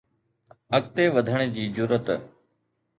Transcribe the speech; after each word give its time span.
اڳتي 0.75 1.05
وڌڻ 1.15 1.39
جي 1.55 1.63
جرئت 1.75 2.05